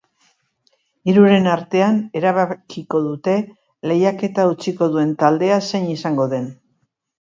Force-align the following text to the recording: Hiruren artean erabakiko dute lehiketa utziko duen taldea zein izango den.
Hiruren 1.11 1.49
artean 1.55 1.99
erabakiko 2.21 3.01
dute 3.09 3.35
lehiketa 3.91 4.47
utziko 4.55 4.89
duen 4.97 5.13
taldea 5.25 5.61
zein 5.71 5.91
izango 5.99 6.27
den. 6.33 6.53